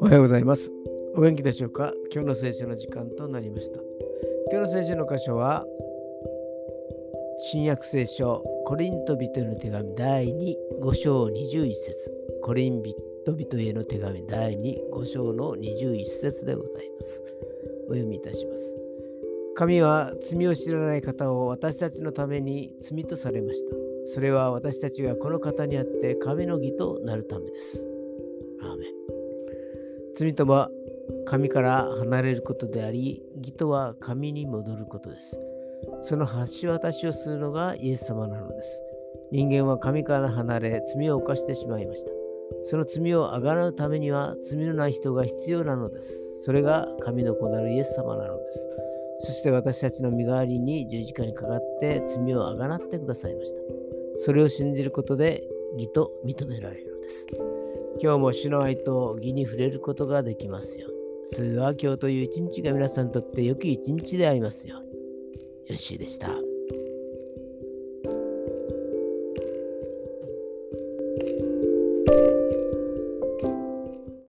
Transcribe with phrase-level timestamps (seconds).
[0.00, 0.70] おはようございます。
[1.16, 1.92] お元気でしょうか？
[2.12, 3.80] 今日の聖書の時間となりました。
[4.52, 5.66] 今日の聖書の箇所は、
[7.40, 12.12] 新約聖書コリント人への手紙第2、5章21節
[12.42, 12.80] コリン
[13.26, 17.24] ト人への手紙第2、5章の21節でございます。
[17.88, 18.81] お読みいたします。
[19.54, 23.76] 神は罪を知らない方を私たちのために罪とされました。
[24.14, 27.86] それは私たちがこの方にあって神の義となるためです。
[28.62, 28.88] アーメン
[30.16, 30.70] 罪とは
[31.26, 35.38] 神から離れることであり、義とは神に戻ることです。
[36.00, 38.82] その橋渡しをするのがイエス様なのです。
[39.30, 42.12] 人間は神から離れ罪を犯してしまいました。
[42.64, 46.42] その罪をあがらうためには罪のない人が必要なのです。
[46.44, 48.91] それが神の子なるイエス様なのです。
[49.24, 53.58] そして私たちの身代わりに十字架にかかって罪をあがらってくださいました。
[54.18, 55.44] それを信じることで
[55.74, 57.26] 義と認められるのです。
[58.00, 60.88] 今日も主の愛と義に触れることができますよ。
[61.26, 64.92] それでは今日という一日が皆さんにとって良き一日でありますように。
[64.92, 64.96] よ
[65.70, 66.51] ッしーでした。